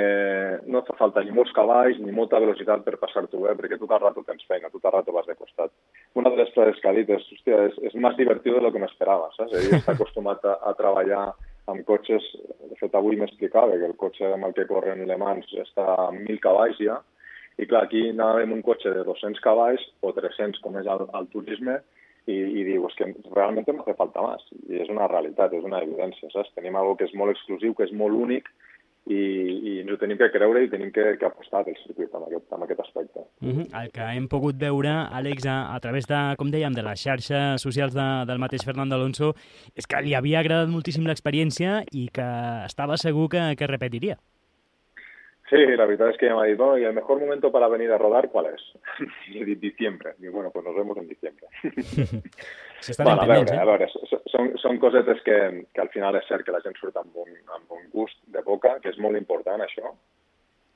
no 0.71 0.85
fa 0.87 0.95
falta 0.99 1.23
ni 1.27 1.33
molts 1.35 1.51
cavalls 1.57 1.99
ni 1.99 2.15
molta 2.15 2.39
velocitat 2.39 2.85
per 2.87 2.95
passar-t'ho 3.01 3.41
bé, 3.43 3.57
perquè 3.59 3.79
tu 3.81 3.89
cada 3.91 4.07
rato 4.07 4.23
tens 4.27 4.45
feina, 4.47 4.71
tu 4.71 4.79
cada 4.79 5.01
rato 5.01 5.15
vas 5.17 5.27
de 5.27 5.35
costat. 5.35 5.73
Una 6.21 6.31
de 6.31 6.39
les 6.39 6.53
frases 6.55 6.79
que 6.79 6.91
ha 6.91 6.95
dit 6.95 7.11
és, 7.11 7.27
hòstia, 7.35 7.59
és, 7.67 7.79
és 7.91 7.97
més 7.99 8.15
divertit 8.21 8.55
de 8.55 8.63
lo 8.63 8.71
que 8.75 8.83
m'esperava, 8.83 9.33
saps? 9.35 9.57
Ell 9.59 9.79
està 9.81 9.97
acostumat 9.97 10.47
a, 10.47 10.55
a 10.71 10.75
treballar 10.79 11.25
amb 11.69 11.85
cotxes, 11.89 12.25
de 12.71 12.79
fet 12.79 12.95
avui 12.95 13.19
m'explicava 13.19 13.77
que 13.77 13.91
el 13.91 13.99
cotxe 14.01 14.31
amb 14.31 14.47
el 14.47 14.55
que 14.57 14.69
corren 14.71 15.03
Le 15.09 15.19
Mans 15.21 15.51
està 15.67 15.89
a 15.97 16.09
1.000 16.15 16.39
cavalls 16.45 16.79
ja, 16.81 17.01
i 17.59 17.67
clar, 17.67 17.85
aquí 17.89 18.05
anàvem 18.13 18.53
amb 18.53 18.61
un 18.61 18.65
cotxe 18.65 18.95
de 18.95 19.03
200 19.05 19.43
cavalls 19.43 19.83
o 20.07 20.15
300 20.15 20.63
com 20.63 20.79
és 20.79 20.87
el, 20.87 21.05
el 21.19 21.29
turisme 21.35 21.81
i, 22.31 22.37
i 22.39 22.65
diu, 22.69 22.87
és 22.87 22.95
que 22.95 23.11
realment 23.35 23.67
no 23.75 23.83
fa 23.83 23.97
falta 23.99 24.23
més. 24.23 24.47
I 24.71 24.85
és 24.85 24.95
una 24.95 25.11
realitat, 25.11 25.57
és 25.59 25.67
una 25.67 25.83
evidència, 25.83 26.31
saps? 26.31 26.55
Tenim 26.55 26.79
algo 26.79 26.95
que 26.97 27.09
és 27.09 27.15
molt 27.19 27.35
exclusiu, 27.35 27.75
que 27.75 27.89
és 27.89 27.95
molt 27.97 28.15
únic 28.15 28.47
i, 29.09 29.19
i 29.71 29.73
ens 29.83 29.93
ho 29.93 29.99
tenim 30.01 30.19
que 30.21 30.29
creure 30.35 30.63
i 30.65 30.71
tenim 30.73 30.91
que, 30.93 31.05
que 31.21 31.29
apostar 31.29 31.65
pel 31.67 31.77
circuit 31.81 32.15
en 32.15 32.27
aquest, 32.27 32.47
en 32.53 32.65
aquest 32.67 32.81
aspecte. 32.85 33.25
Uh 33.41 33.49
-huh. 33.49 33.67
El 33.83 33.91
que 33.93 34.09
hem 34.15 34.29
pogut 34.29 34.57
veure, 34.61 34.93
Àlex, 35.19 35.47
a, 35.47 35.75
a 35.75 35.81
través 35.81 36.07
de, 36.07 36.21
com 36.37 36.51
dèiem, 36.51 36.75
de 36.75 36.83
les 36.83 37.01
xarxes 37.01 37.63
socials 37.63 37.95
de, 37.95 38.09
del 38.27 38.39
mateix 38.39 38.65
Fernando 38.65 38.95
Alonso, 38.95 39.35
és 39.75 39.87
que 39.87 40.03
li 40.03 40.15
havia 40.15 40.41
agradat 40.41 40.69
moltíssim 40.69 41.07
l'experiència 41.07 41.85
i 41.93 42.09
que 42.09 42.29
estava 42.67 42.97
segur 42.97 43.29
que, 43.29 43.57
que 43.57 43.67
repetiria. 43.67 44.19
Sí, 45.49 45.61
la 45.81 45.87
veritat 45.89 46.13
és 46.13 46.19
que 46.21 46.29
m'ha 46.35 46.45
dit, 46.45 46.61
oh, 46.61 46.77
¿y 46.77 46.85
el 46.85 46.93
mejor 46.93 47.21
momento 47.21 47.51
para 47.51 47.69
venir 47.69 47.91
a 47.91 47.99
rodar 47.99 48.29
cuál 48.29 48.53
es? 48.53 48.63
Diciembre. 49.61 50.15
Dic, 50.19 50.31
bueno, 50.31 50.51
pues 50.51 50.65
nos 50.65 50.77
vemos 50.77 50.97
en 50.99 51.09
diciembre. 51.09 51.47
S'estan 52.81 53.05
bueno, 53.07 53.23
a 53.23 53.27
veure, 53.27 53.55
eh? 53.55 53.59
a 53.59 53.65
veure, 53.65 53.89
són, 54.31 54.53
són 54.61 54.79
cosetes 54.79 55.23
que, 55.25 55.39
que 55.75 55.83
al 55.83 55.89
final 55.95 56.19
és 56.21 56.29
cert 56.29 56.45
que 56.47 56.55
la 56.55 56.61
gent 56.63 56.77
surt 56.79 57.01
amb 57.01 57.17
un, 57.17 57.33
amb 57.57 57.73
un 57.75 57.89
gust 57.95 58.21
de 58.31 58.45
boca, 58.47 58.77
que 58.83 58.93
és 58.93 59.01
molt 59.03 59.19
important 59.19 59.65
això, 59.65 59.95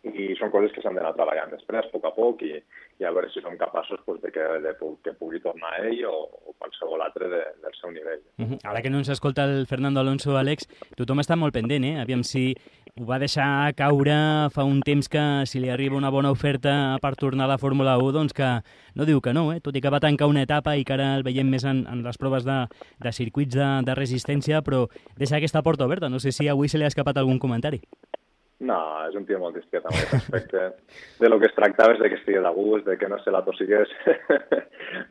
i 0.03 0.33
són 0.39 0.51
coses 0.51 0.73
que 0.75 0.83
s'han 0.83 0.97
d'anar 0.99 1.13
treballant 1.15 1.53
després, 1.55 1.87
a 1.87 1.93
poc 1.93 2.07
a 2.09 2.11
poc, 2.17 2.43
i, 2.43 2.59
i 2.99 3.07
a 3.07 3.13
veure 3.15 3.31
si 3.31 3.43
som 3.43 3.55
capaços 3.59 4.01
pues, 4.05 4.19
de, 4.23 4.33
que, 4.35 4.47
de 4.65 4.73
que 5.05 5.15
pugui 5.19 5.39
tornar 5.45 5.77
ell 5.79 6.03
o, 6.11 6.15
o 6.51 6.55
qualsevol 6.59 7.05
altre 7.05 7.29
de, 7.31 7.43
del 7.63 7.77
seu 7.79 7.93
nivell. 7.95 8.23
Uh 8.39 8.47
-huh. 8.51 8.59
Ara 8.65 8.83
que 8.83 8.91
no 8.91 8.99
ens 8.99 9.09
escolta 9.09 9.45
el 9.45 9.67
Fernando 9.67 10.01
Alonso, 10.01 10.37
Àlex, 10.37 10.67
tothom 10.97 11.21
està 11.21 11.37
molt 11.37 11.55
pendent, 11.55 11.85
eh? 11.85 12.01
Aviam 12.01 12.25
si 12.25 12.55
ho 13.01 13.07
va 13.07 13.19
deixar 13.19 13.73
caure 13.75 14.51
fa 14.53 14.65
un 14.65 14.83
temps 14.83 15.09
que 15.09 15.47
si 15.47 15.61
li 15.61 15.71
arriba 15.71 15.97
una 15.97 16.11
bona 16.11 16.31
oferta 16.31 16.99
per 17.01 17.15
tornar 17.17 17.45
a 17.45 17.53
la 17.55 17.59
Fórmula 17.59 17.97
1, 17.97 18.13
doncs 18.13 18.33
que 18.33 18.61
no 18.95 19.05
diu 19.05 19.21
que 19.21 19.33
no, 19.33 19.53
eh? 19.53 19.61
tot 19.61 19.77
i 19.77 19.81
que 19.81 19.91
va 19.91 20.01
tancar 20.01 20.27
una 20.27 20.43
etapa 20.43 20.77
i 20.77 20.85
que 20.85 20.93
ara 20.93 21.17
el 21.17 21.23
veiem 21.23 21.49
més 21.49 21.65
en, 21.65 21.87
en 21.87 22.03
les 22.03 22.19
proves 22.19 22.45
de, 22.45 22.67
de 22.99 23.13
circuits 23.13 23.55
de, 23.55 23.83
de 23.87 23.95
resistència, 23.95 24.63
però 24.63 24.89
deixa 25.17 25.37
aquesta 25.37 25.63
porta 25.63 25.87
oberta. 25.87 26.09
No 26.09 26.19
sé 26.19 26.33
si 26.33 26.49
avui 26.49 26.69
se 26.69 26.77
li 26.77 26.85
ha 26.85 26.93
escapat 26.93 27.17
algun 27.17 27.39
comentari. 27.39 27.81
No, 28.63 28.79
és 29.09 29.17
un 29.19 29.25
tio 29.27 29.41
molt 29.43 29.57
discret 29.59 29.87
en 29.89 29.97
aquest 29.97 30.13
aspecte. 30.21 30.61
De 31.19 31.31
lo 31.31 31.39
que 31.43 31.49
es 31.51 31.57
tractava 31.57 31.97
és 31.97 32.03
de 32.03 32.11
que 32.13 32.19
estigui 32.21 32.43
de 32.45 32.53
gust, 32.55 32.85
de 32.87 32.95
que 32.99 33.09
no 33.11 33.19
se 33.23 33.33
la 33.35 33.43
tossigués 33.47 33.91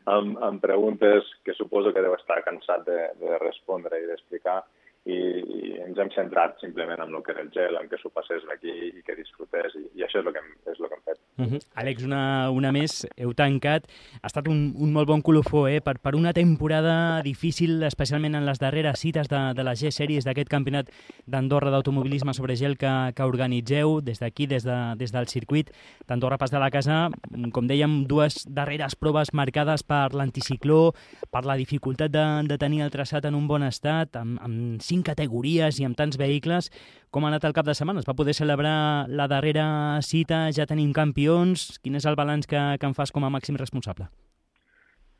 amb, 0.08 0.38
amb 0.48 0.62
preguntes 0.62 1.28
que 1.44 1.56
suposo 1.58 1.92
que 1.92 2.04
deu 2.04 2.16
estar 2.16 2.40
cansat 2.46 2.86
de, 2.88 3.00
de 3.20 3.42
respondre 3.42 4.00
i 4.00 4.08
d'explicar 4.08 4.62
i, 5.04 5.18
i 5.18 5.76
ens 5.82 6.00
hem 6.00 6.12
centrat 6.14 6.60
simplement 6.62 7.04
en 7.04 7.12
el 7.12 7.24
que 7.26 7.34
era 7.34 7.44
el 7.44 7.52
gel, 7.54 7.76
en 7.76 7.92
que 7.92 8.00
s'ho 8.00 8.12
passés 8.14 8.46
aquí 8.54 8.72
i 8.88 9.04
que 9.04 9.18
disfrutés, 9.18 9.76
i, 9.76 9.84
i 9.98 10.06
això 10.06 10.22
és 10.22 10.26
el 10.26 10.32
que 10.32 10.44
hem, 10.44 10.52
és 10.72 10.80
el 10.80 10.88
que 10.88 10.98
hem 11.00 11.06
fet. 11.12 11.21
Uh 11.38 11.46
-huh. 11.46 11.60
Àlex, 11.74 12.04
una, 12.04 12.50
una 12.50 12.72
més, 12.72 13.06
heu 13.16 13.32
tancat. 13.32 13.86
Ha 14.20 14.26
estat 14.26 14.48
un, 14.48 14.74
un 14.76 14.92
molt 14.92 15.08
bon 15.08 15.22
colofó 15.22 15.66
eh? 15.66 15.80
per, 15.80 15.98
per 15.98 16.14
una 16.14 16.32
temporada 16.32 17.22
difícil, 17.22 17.82
especialment 17.82 18.34
en 18.34 18.44
les 18.44 18.58
darreres 18.58 19.00
cites 19.00 19.28
de, 19.28 19.54
de 19.54 19.64
les 19.64 19.80
G-Series 19.80 20.24
d'aquest 20.24 20.48
campionat 20.48 20.90
d'Andorra 21.26 21.70
d'automobilisme 21.70 22.34
sobre 22.34 22.56
gel 22.56 22.76
que, 22.76 23.12
que 23.16 23.22
organitzeu 23.22 24.02
des 24.02 24.18
d'aquí, 24.20 24.46
des, 24.46 24.62
de, 24.62 24.94
des 24.96 25.10
del 25.10 25.26
circuit 25.26 25.70
d'Andorra 26.06 26.36
Pas 26.36 26.50
de 26.50 26.58
la 26.58 26.70
Casa. 26.70 27.08
Com 27.52 27.66
dèiem, 27.66 28.04
dues 28.06 28.44
darreres 28.46 28.94
proves 28.94 29.32
marcades 29.32 29.82
per 29.82 30.12
l'anticicló, 30.12 30.92
per 31.30 31.46
la 31.46 31.56
dificultat 31.56 32.10
de, 32.10 32.42
de 32.44 32.58
tenir 32.58 32.82
el 32.82 32.90
traçat 32.90 33.24
en 33.24 33.34
un 33.34 33.48
bon 33.48 33.62
estat, 33.62 34.16
amb, 34.16 34.38
amb 34.42 34.82
cinc 34.82 35.06
categories 35.06 35.80
i 35.80 35.84
amb 35.84 35.96
tants 35.96 36.18
vehicles. 36.18 36.70
Com 37.12 37.26
ha 37.26 37.28
anat 37.28 37.44
el 37.44 37.52
cap 37.52 37.66
de 37.68 37.74
setmana? 37.76 38.00
Es 38.00 38.06
va 38.08 38.16
poder 38.16 38.32
celebrar 38.32 39.04
la 39.12 39.26
darrera 39.28 39.64
cita, 40.00 40.46
ja 40.56 40.64
tenim 40.64 40.94
campions. 40.96 41.74
Quin 41.84 41.98
és 41.98 42.06
el 42.08 42.16
balanç 42.16 42.48
que, 42.48 42.62
que 42.80 42.88
en 42.88 42.96
fas 42.96 43.12
com 43.12 43.26
a 43.28 43.30
màxim 43.34 43.58
responsable? 43.60 44.06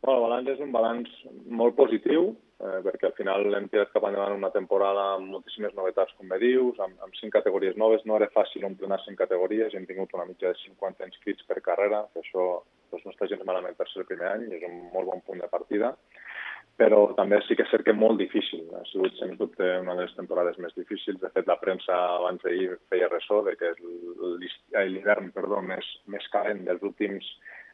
Bueno, 0.00 0.14
el 0.14 0.24
balanç 0.24 0.48
és 0.54 0.62
un 0.64 0.72
balanç 0.72 1.10
molt 1.60 1.76
positiu, 1.76 2.30
eh, 2.64 2.78
perquè 2.86 3.10
al 3.10 3.14
final 3.18 3.44
hem 3.58 3.68
tirat 3.68 3.92
cap 3.92 4.08
endavant 4.08 4.38
una 4.38 4.50
temporada 4.56 5.04
amb 5.18 5.28
moltíssimes 5.34 5.76
novetats, 5.76 6.16
com 6.16 6.32
bé 6.32 6.40
dius, 6.40 6.80
amb, 6.80 6.96
amb 7.04 7.20
cinc 7.20 7.36
categories 7.36 7.76
noves. 7.76 8.08
No 8.08 8.16
era 8.16 8.32
fàcil 8.32 8.64
omplir 8.70 8.88
cinc 9.04 9.20
categories, 9.20 9.76
hem 9.76 9.84
tingut 9.84 10.16
una 10.16 10.24
mitja 10.24 10.48
de 10.48 10.62
50 10.64 11.12
inscrits 11.12 11.44
per 11.44 11.60
carrera, 11.60 12.06
que 12.14 12.24
això 12.24 12.48
doncs, 12.88 13.04
no 13.04 13.12
està 13.12 13.28
gens 13.28 13.44
malament 13.44 13.76
per 13.76 13.90
ser 13.92 14.00
el 14.00 14.08
primer 14.08 14.32
any, 14.32 14.48
és 14.56 14.64
un 14.64 14.80
molt 14.96 15.12
bon 15.12 15.20
punt 15.28 15.44
de 15.44 15.52
partida 15.52 15.92
però 16.80 17.02
també 17.18 17.38
sí 17.46 17.56
que 17.56 17.66
és 17.66 17.70
cert 17.70 17.84
que 17.86 17.94
molt 17.96 18.18
difícil. 18.20 18.64
Ha 18.74 18.82
sigut, 18.90 19.14
sens 19.18 19.38
dubte, 19.38 19.66
una 19.82 19.96
de 19.98 20.06
les 20.06 20.14
temporades 20.16 20.58
més 20.62 20.74
difícils. 20.78 21.20
De 21.20 21.30
fet, 21.34 21.46
la 21.46 21.58
premsa 21.60 21.96
abans 22.18 22.42
d'ahir 22.42 22.78
feia 22.92 23.10
ressò 23.12 23.42
de 23.46 23.54
que 23.60 23.72
és 23.74 23.82
l'hivern 24.88 25.30
perdó, 25.36 25.60
més, 25.62 25.86
més 26.06 26.26
calent 26.32 26.64
dels 26.66 26.82
últims 26.82 27.28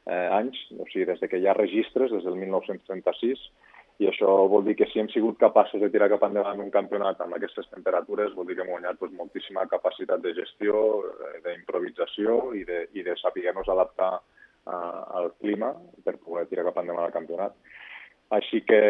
eh, 0.07 0.29
anys, 0.41 0.59
o 0.77 0.87
sigui, 0.91 1.07
des 1.09 1.23
de 1.23 1.31
que 1.31 1.41
hi 1.41 1.49
ha 1.49 1.57
registres, 1.57 2.13
des 2.13 2.27
del 2.27 2.39
1936, 2.43 3.49
i 3.99 4.07
això 4.07 4.31
vol 4.51 4.63
dir 4.67 4.77
que 4.79 4.87
si 4.93 5.01
hem 5.03 5.09
sigut 5.11 5.41
capaços 5.41 5.83
de 5.83 5.89
tirar 5.91 6.07
cap 6.13 6.23
endavant 6.29 6.61
un 6.63 6.71
campionat 6.75 7.19
amb 7.25 7.35
aquestes 7.35 7.67
temperatures, 7.73 8.35
vol 8.37 8.47
dir 8.47 8.55
que 8.55 8.63
hem 8.63 8.71
guanyat 8.71 9.01
doncs, 9.01 9.17
moltíssima 9.19 9.67
capacitat 9.71 10.23
de 10.23 10.35
gestió, 10.37 10.83
eh, 11.31 11.39
d'improvisació 11.47 12.39
i 12.55 12.63
de, 12.69 12.85
i 12.95 13.03
de 13.07 13.17
saber-nos 13.19 13.71
adaptar 13.75 14.13
uh, 14.19 15.03
al 15.19 15.33
clima 15.43 15.73
per 16.05 16.15
poder 16.23 16.47
tirar 16.47 16.69
cap 16.69 16.79
endavant 16.85 17.09
el 17.09 17.17
campionat. 17.17 17.59
Així 18.37 18.61
que 18.61 18.81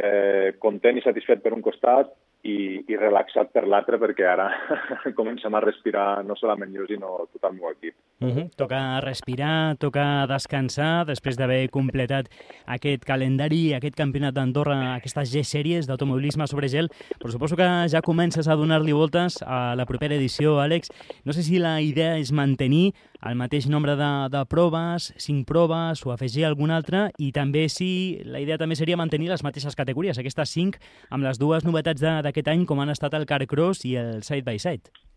content 0.58 0.98
i 0.98 1.04
satisfet 1.04 1.44
per 1.44 1.52
un 1.54 1.62
costat 1.62 2.10
i, 2.42 2.82
i 2.90 2.96
relaxat 2.98 3.52
per 3.54 3.66
l'altre 3.66 4.00
perquè 4.02 4.26
ara 4.26 4.48
comencem 5.18 5.54
a 5.54 5.62
respirar 5.62 6.24
no 6.26 6.34
solament 6.38 6.74
jo, 6.74 6.86
sinó 6.90 7.14
tot 7.30 7.50
el 7.50 7.58
meu 7.58 7.70
equip. 7.70 7.94
Uh 8.20 8.28
-huh. 8.34 8.50
Toca 8.56 9.00
respirar, 9.00 9.76
toca 9.78 10.26
descansar 10.26 11.06
després 11.06 11.36
d'haver 11.36 11.70
completat 11.70 12.26
aquest 12.66 13.04
calendari, 13.04 13.74
aquest 13.74 13.94
campionat 13.94 14.34
d'Andorra, 14.34 14.96
aquestes 14.96 15.30
G-sèries 15.30 15.86
d'automobilisme 15.86 16.48
sobre 16.48 16.68
gel, 16.68 16.90
però 17.20 17.30
suposo 17.30 17.54
que 17.54 17.88
ja 17.88 18.02
comences 18.02 18.48
a 18.48 18.56
donar-li 18.56 18.92
voltes 18.92 19.40
a 19.46 19.76
la 19.76 19.86
propera 19.86 20.16
edició, 20.16 20.58
Àlex. 20.60 20.88
No 21.24 21.32
sé 21.32 21.44
si 21.44 21.58
la 21.60 21.80
idea 21.80 22.18
és 22.18 22.32
mantenir 22.32 22.92
el 23.22 23.36
mateix 23.36 23.68
nombre 23.68 23.94
de, 23.94 24.28
de 24.30 24.44
proves, 24.46 25.14
cinc 25.16 25.46
proves 25.46 26.04
o 26.04 26.10
afegir 26.10 26.44
alguna 26.44 26.76
altra 26.76 27.12
i 27.18 27.30
també 27.30 27.68
si 27.68 28.20
la 28.24 28.40
idea 28.40 28.58
també 28.58 28.74
seria 28.74 28.96
mantenir 28.96 29.28
les 29.28 29.44
mateixes 29.44 29.76
categories, 29.76 30.18
aquestes 30.18 30.50
cinc, 30.50 30.78
amb 31.10 31.22
les 31.22 31.38
dues 31.38 31.64
novetats 31.64 32.00
d'aquest 32.00 32.48
any 32.48 32.66
com 32.66 32.80
han 32.80 32.90
estat 32.90 33.14
el 33.14 33.26
Carcross 33.26 33.84
i 33.84 33.94
el 33.94 34.24
Side 34.24 34.42
by 34.42 34.58
Side. 34.58 35.07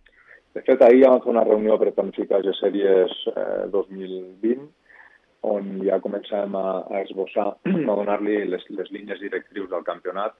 De 0.55 0.61
fet, 0.67 0.81
ahir 0.83 1.05
vam 1.07 1.21
fer 1.23 1.31
una 1.31 1.45
reunió 1.47 1.77
per 1.79 1.93
planificar 1.95 2.41
les 2.43 2.57
sèries 2.59 3.17
eh, 3.31 3.67
2020 3.71 4.67
on 5.51 5.69
ja 5.87 5.97
començàvem 6.03 6.55
a, 6.59 6.65
a 6.91 7.03
esbossar, 7.05 7.47
a 7.91 7.95
donar-li 7.99 8.43
les, 8.51 8.65
les 8.77 8.91
línies 8.93 9.21
directrius 9.23 9.71
del 9.71 9.87
campionat 9.87 10.35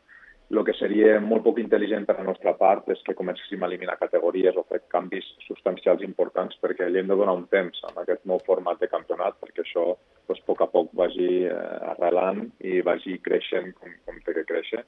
el 0.51 0.65
que 0.68 0.74
seria 0.75 1.13
molt 1.24 1.46
poc 1.46 1.62
intel·ligent 1.62 2.03
per 2.08 2.18
la 2.18 2.25
nostra 2.27 2.51
part 2.60 2.89
és 2.91 3.00
que 3.08 3.15
comencéssim 3.15 3.62
a 3.63 3.70
eliminar 3.70 3.96
categories 4.00 4.58
o 4.60 4.65
fer 4.68 4.82
canvis 4.91 5.30
substancials 5.46 6.03
importants 6.03 6.58
perquè 6.63 6.89
li 6.89 7.00
hem 7.00 7.08
de 7.08 7.15
donar 7.22 7.38
un 7.39 7.46
temps 7.53 7.80
en 7.88 8.01
aquest 8.01 8.25
nou 8.27 8.41
format 8.48 8.82
de 8.82 8.89
campionat 8.91 9.38
perquè 9.39 9.63
això 9.63 9.86
doncs, 9.94 10.41
a 10.41 10.48
poc 10.50 10.65
a 10.65 10.68
poc 10.74 10.91
vagi 11.03 11.46
eh, 11.48 11.56
arrelant 11.94 12.44
i 12.68 12.82
vagi 12.84 13.15
creixent 13.24 13.72
com, 13.80 13.96
com 14.06 14.20
té 14.25 14.36
que 14.36 14.48
créixer. 14.51 14.84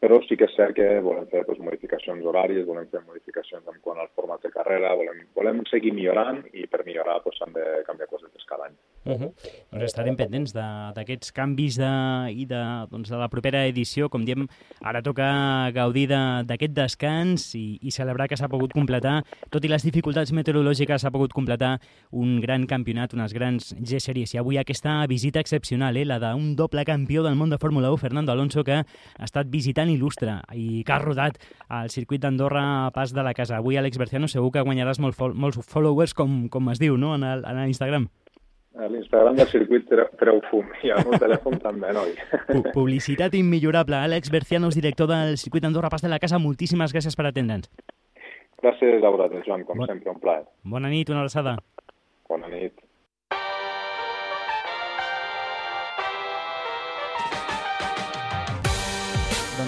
Però 0.00 0.16
sí 0.24 0.36
que 0.40 0.46
és 0.48 0.54
cert 0.56 0.72
que 0.78 0.86
volem 1.04 1.26
fer 1.28 1.42
doncs, 1.44 1.60
modificacions 1.64 2.24
horàries, 2.24 2.64
volem 2.68 2.86
fer 2.92 3.02
modificacions 3.04 3.66
en 3.68 3.80
quant 3.84 4.00
al 4.00 4.08
format 4.16 4.40
de 4.46 4.52
carrera, 4.54 4.94
volem, 4.96 5.18
volem 5.36 5.60
seguir 5.68 5.92
millorant 5.96 6.40
i 6.56 6.64
per 6.72 6.86
millorar 6.86 7.18
doncs, 7.26 7.42
hem 7.44 7.52
de 7.58 7.66
canviar 7.88 8.08
coses 8.12 8.48
cada 8.48 8.70
any. 8.70 8.78
Uh 9.02 9.12
-huh. 9.12 9.32
Doncs 9.72 9.84
estarem 9.84 10.16
pendents 10.16 10.52
d'aquests 10.52 11.32
canvis 11.32 11.76
de, 11.78 11.88
i 12.36 12.44
de, 12.44 12.86
doncs, 12.90 13.08
de 13.08 13.16
la 13.16 13.28
propera 13.28 13.66
edició. 13.66 14.10
Com 14.10 14.24
diem, 14.24 14.46
ara 14.82 15.00
toca 15.00 15.70
gaudir 15.72 16.06
d'aquest 16.08 16.74
de, 16.74 16.82
descans 16.82 17.54
i, 17.54 17.78
i 17.80 17.90
celebrar 17.90 18.28
que 18.28 18.36
s'ha 18.36 18.48
pogut 18.48 18.72
completar, 18.72 19.24
tot 19.48 19.64
i 19.64 19.68
les 19.68 19.82
dificultats 19.82 20.32
meteorològiques, 20.32 21.00
s'ha 21.00 21.10
pogut 21.10 21.32
completar 21.32 21.80
un 22.10 22.40
gran 22.40 22.66
campionat, 22.66 23.14
unes 23.14 23.32
grans 23.32 23.74
G-Series. 23.80 24.34
I 24.34 24.38
avui 24.38 24.58
aquesta 24.58 25.06
visita 25.06 25.40
excepcional, 25.40 25.96
eh, 25.96 26.04
la 26.04 26.18
d'un 26.18 26.54
doble 26.56 26.84
campió 26.84 27.22
del 27.22 27.36
món 27.36 27.48
de 27.48 27.58
Fórmula 27.58 27.90
1, 27.90 27.96
Fernando 27.96 28.32
Alonso, 28.32 28.64
que 28.64 28.84
ha 28.84 29.24
estat 29.24 29.46
visitant 29.48 29.88
il·lustre 29.88 30.42
i 30.52 30.84
que 30.84 30.92
ha 30.92 30.98
rodat 30.98 31.38
al 31.68 31.88
circuit 31.88 32.20
d'Andorra 32.20 32.86
a 32.86 32.90
pas 32.90 33.14
de 33.14 33.22
la 33.22 33.32
casa. 33.32 33.56
Avui, 33.56 33.76
Àlex 33.76 33.96
Berciano, 33.96 34.28
segur 34.28 34.52
que 34.52 34.60
guanyaràs 34.60 35.00
molt, 35.00 35.16
molts 35.34 35.58
followers, 35.66 36.12
com, 36.12 36.48
com 36.48 36.68
es 36.70 36.78
diu, 36.78 36.98
no?, 36.98 37.14
en, 37.14 37.24
el, 37.24 37.44
en 37.44 37.66
Instagram. 37.66 38.10
A 38.10 38.19
l'Instagram 38.88 39.36
del 39.36 39.48
circuit 39.50 39.88
treu 40.20 40.40
fum 40.50 40.68
i 40.86 40.92
al 40.94 41.04
meu 41.04 41.18
telèfon 41.20 41.58
també, 41.60 41.92
noi. 41.96 42.14
Publicitat 42.72 43.34
immillorable. 43.36 43.98
Àlex 43.98 44.32
Bercianos, 44.32 44.78
director 44.78 45.10
del 45.10 45.36
circuit 45.42 45.66
Andorra 45.68 45.90
Pas 45.92 46.04
de 46.04 46.12
la 46.12 46.20
Casa, 46.22 46.40
moltíssimes 46.40 46.94
gràcies 46.96 47.18
per 47.18 47.28
atendre'ns. 47.28 47.68
Gràcies 48.60 49.04
a 49.04 49.10
vosaltres, 49.12 49.44
Joan, 49.46 49.64
com 49.68 49.80
bon... 49.80 49.88
sempre, 49.88 50.12
un 50.12 50.20
plaer. 50.20 50.44
Bona 50.64 50.88
nit, 50.92 51.08
una 51.12 51.24
abraçada. 51.24 51.56
Bona 52.28 52.48
nit. 52.52 52.76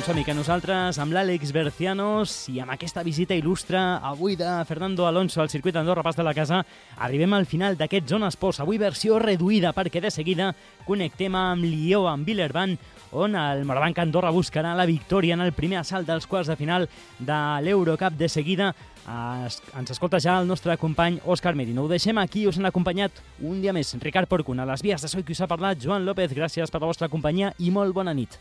Doncs 0.02 0.16
som 0.16 0.24
que 0.26 0.34
nosaltres, 0.34 0.96
amb 0.98 1.14
l'Àlex 1.14 1.52
Bercianos 1.54 2.32
i 2.50 2.56
amb 2.58 2.72
aquesta 2.74 3.04
visita 3.06 3.36
il·lustre 3.38 3.78
avui 4.02 4.34
de 4.34 4.48
Fernando 4.66 5.04
Alonso 5.06 5.38
al 5.38 5.50
circuit 5.52 5.76
d'Andorra 5.76 6.02
Pas 6.02 6.16
de 6.18 6.24
la 6.26 6.32
Casa, 6.34 6.64
arribem 6.98 7.30
al 7.36 7.46
final 7.46 7.76
d'aquest 7.78 8.10
Zona 8.10 8.32
Esports. 8.32 8.58
Avui 8.58 8.80
versió 8.82 9.20
reduïda 9.22 9.70
perquè 9.70 10.02
de 10.02 10.10
seguida 10.10 10.48
connectem 10.88 11.36
amb 11.38 11.62
Lió, 11.62 12.08
amb 12.10 12.26
Villerban, 12.26 12.74
on 13.14 13.38
el 13.38 13.62
Morabanc 13.62 14.02
Andorra 14.02 14.34
buscarà 14.34 14.74
la 14.74 14.88
victòria 14.90 15.38
en 15.38 15.46
el 15.46 15.54
primer 15.54 15.78
assalt 15.84 16.10
dels 16.10 16.26
quarts 16.26 16.50
de 16.50 16.58
final 16.58 16.88
de 17.20 17.40
l'Eurocup. 17.62 18.18
De 18.18 18.26
seguida 18.26 18.74
es, 19.46 19.62
ens 19.70 19.94
escolta 19.94 20.18
ja 20.18 20.40
el 20.42 20.50
nostre 20.50 20.74
company 20.82 21.20
Òscar 21.22 21.54
Merino. 21.54 21.86
Ho 21.86 21.92
deixem 21.94 22.18
aquí, 22.18 22.48
us 22.50 22.58
han 22.58 22.66
acompanyat 22.66 23.22
un 23.38 23.62
dia 23.62 23.70
més 23.70 23.94
Ricard 24.02 24.26
Porcuna. 24.26 24.66
A 24.66 24.72
les 24.74 24.82
vies 24.82 24.98
de 24.98 25.14
Soy 25.14 25.22
qui 25.22 25.38
us 25.38 25.46
ha 25.46 25.52
parlat, 25.52 25.78
Joan 25.78 26.02
López. 26.02 26.34
Gràcies 26.34 26.74
per 26.74 26.82
la 26.82 26.90
vostra 26.90 27.06
companyia 27.12 27.54
i 27.62 27.70
molt 27.70 27.94
bona 27.94 28.10
nit. 28.10 28.40